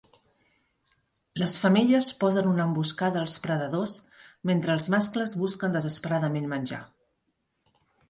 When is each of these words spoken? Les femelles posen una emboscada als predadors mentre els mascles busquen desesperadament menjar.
Les 1.41 1.53
femelles 1.63 2.07
posen 2.23 2.49
una 2.53 2.65
emboscada 2.65 3.23
als 3.25 3.37
predadors 3.45 3.95
mentre 4.53 4.77
els 4.79 4.91
mascles 4.97 5.39
busquen 5.45 5.81
desesperadament 5.81 6.53
menjar. 6.59 6.85